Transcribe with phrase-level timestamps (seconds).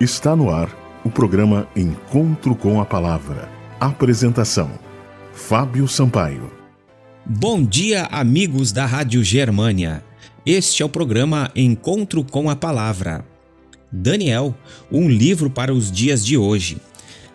[0.00, 0.68] Está no ar
[1.04, 3.48] o programa Encontro com a Palavra.
[3.78, 4.68] Apresentação:
[5.32, 6.50] Fábio Sampaio.
[7.24, 10.04] Bom dia, amigos da Rádio Germânia.
[10.44, 13.24] Este é o programa Encontro com a Palavra.
[13.90, 14.52] Daniel,
[14.90, 16.78] um livro para os dias de hoje.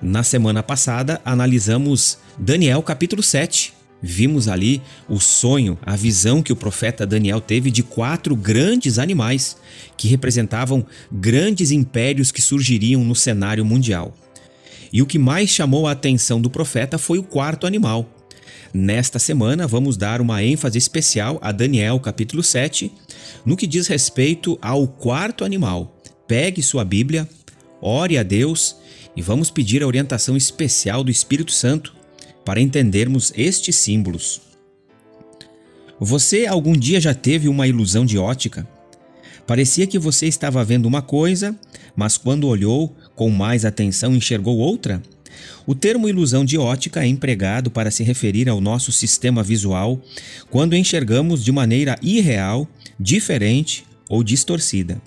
[0.00, 3.73] Na semana passada, analisamos Daniel capítulo 7.
[4.06, 9.56] Vimos ali o sonho, a visão que o profeta Daniel teve de quatro grandes animais
[9.96, 14.14] que representavam grandes impérios que surgiriam no cenário mundial.
[14.92, 18.06] E o que mais chamou a atenção do profeta foi o quarto animal.
[18.74, 22.92] Nesta semana, vamos dar uma ênfase especial a Daniel capítulo 7,
[23.42, 25.98] no que diz respeito ao quarto animal.
[26.28, 27.26] Pegue sua Bíblia,
[27.80, 28.76] ore a Deus
[29.16, 32.03] e vamos pedir a orientação especial do Espírito Santo
[32.44, 34.40] para entendermos estes símbolos.
[35.98, 38.68] Você algum dia já teve uma ilusão de ótica?
[39.46, 41.58] Parecia que você estava vendo uma coisa,
[41.94, 45.02] mas quando olhou com mais atenção enxergou outra?
[45.66, 50.00] O termo ilusão de ótica é empregado para se referir ao nosso sistema visual
[50.50, 55.00] quando enxergamos de maneira irreal, diferente ou distorcida.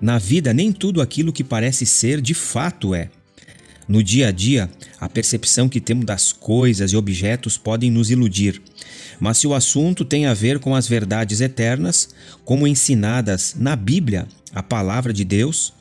[0.00, 3.08] Na vida, nem tudo aquilo que parece ser de fato é.
[3.88, 8.62] No dia a dia, a percepção que temos das coisas e objetos podem nos iludir.
[9.20, 12.08] Mas se o assunto tem a ver com as verdades eternas,
[12.44, 15.72] como ensinadas na Bíblia, a palavra de Deus,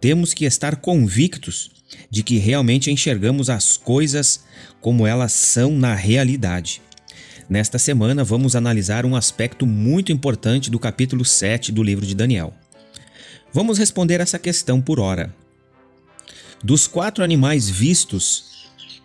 [0.00, 1.70] temos que estar convictos
[2.08, 4.44] de que realmente enxergamos as coisas
[4.80, 6.80] como elas são na realidade.
[7.48, 12.54] Nesta semana, vamos analisar um aspecto muito importante do capítulo 7 do livro de Daniel.
[13.52, 15.34] Vamos responder essa questão por hora.
[16.62, 18.59] Dos quatro animais vistos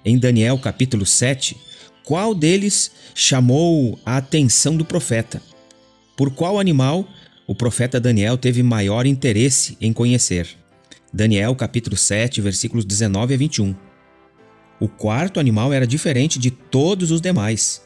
[0.05, 1.57] em Daniel capítulo 7,
[2.03, 5.41] qual deles chamou a atenção do profeta?
[6.15, 7.07] Por qual animal
[7.47, 10.47] o profeta Daniel teve maior interesse em conhecer?
[11.11, 13.75] Daniel capítulo 7, versículos 19 a 21.
[14.79, 17.81] O quarto animal era diferente de todos os demais.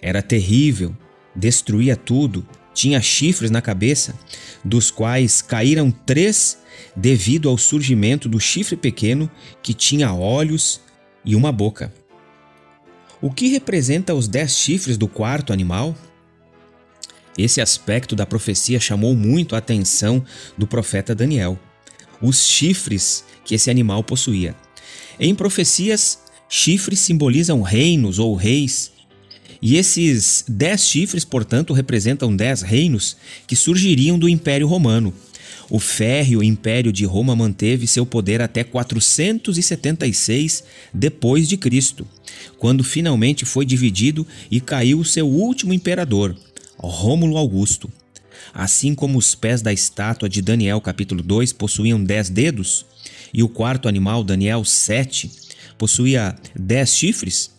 [0.00, 0.96] Era terrível,
[1.34, 4.14] destruía tudo, tinha chifres na cabeça,
[4.64, 6.58] dos quais caíram três
[6.94, 9.28] devido ao surgimento do chifre pequeno
[9.62, 10.80] que tinha olhos
[11.24, 11.92] e uma boca.
[13.20, 15.94] O que representa os dez chifres do quarto animal?
[17.36, 20.24] Esse aspecto da profecia chamou muito a atenção
[20.56, 21.58] do profeta Daniel.
[22.20, 24.54] Os chifres que esse animal possuía.
[25.18, 28.92] Em profecias, chifres simbolizam reinos ou reis,
[29.62, 33.16] e esses dez chifres, portanto, representam dez reinos
[33.46, 35.12] que surgiriam do Império Romano.
[35.68, 42.06] O férreo Império de Roma manteve seu poder até 476 depois de Cristo,
[42.58, 46.36] quando finalmente foi dividido e caiu seu último imperador,
[46.76, 47.90] Rômulo Augusto.
[48.52, 52.86] Assim como os pés da estátua de Daniel capítulo 2 possuíam dez dedos,
[53.32, 55.30] e o quarto animal, Daniel 7,
[55.78, 57.50] possuía dez chifres,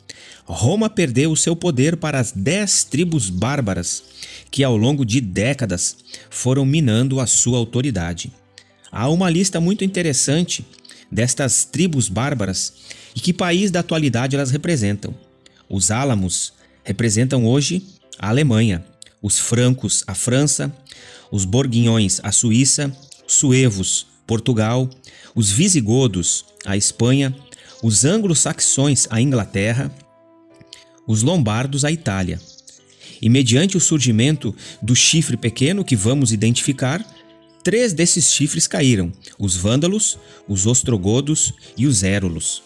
[0.54, 4.04] Roma perdeu o seu poder para as dez tribos bárbaras
[4.52, 5.96] que, ao longo de décadas,
[6.30, 8.34] foram minando a sua autoridade.
[8.92, 10.66] Há uma lista muito interessante
[11.10, 12.74] destas tribos bárbaras
[13.16, 15.16] e que país da atualidade elas representam.
[15.70, 16.52] Os álamos
[16.84, 17.82] representam hoje
[18.20, 18.84] a Alemanha,
[19.22, 20.70] os francos a França,
[21.32, 22.92] os borguinhões a Suíça,
[23.26, 24.90] suevos Portugal,
[25.34, 27.34] os visigodos a Espanha,
[27.82, 29.90] os anglo-saxões a Inglaterra,
[31.08, 32.40] os lombardos à Itália.
[33.22, 37.06] E mediante o surgimento do chifre pequeno que vamos identificar,
[37.64, 40.18] três desses chifres caíram: os vândalos,
[40.48, 42.64] os ostrogodos e os érulos.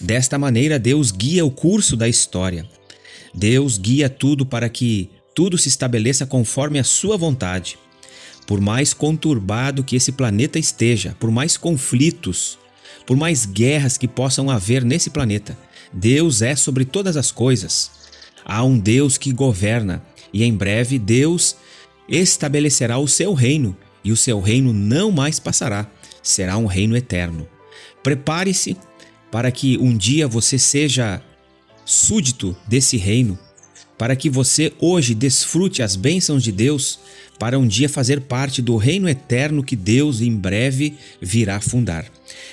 [0.00, 2.66] Desta maneira, Deus guia o curso da história.
[3.34, 7.78] Deus guia tudo para que tudo se estabeleça conforme a sua vontade.
[8.46, 12.58] Por mais conturbado que esse planeta esteja, por mais conflitos,
[13.06, 15.56] por mais guerras que possam haver nesse planeta,
[15.92, 17.90] Deus é sobre todas as coisas.
[18.44, 20.02] Há um Deus que governa,
[20.32, 21.56] e em breve Deus
[22.08, 25.90] estabelecerá o seu reino, e o seu reino não mais passará,
[26.22, 27.46] será um reino eterno.
[28.02, 28.76] Prepare-se
[29.30, 31.22] para que um dia você seja
[31.84, 33.38] súdito desse reino,
[33.98, 36.98] para que você hoje desfrute as bênçãos de Deus,
[37.38, 42.06] para um dia fazer parte do reino eterno que Deus em breve virá fundar.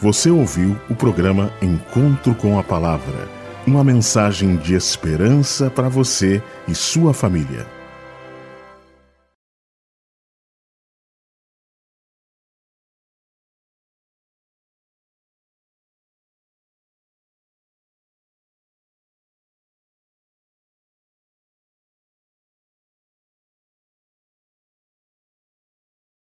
[0.00, 3.28] Você ouviu o programa Encontro com a Palavra,
[3.66, 7.81] uma mensagem de esperança para você e sua família.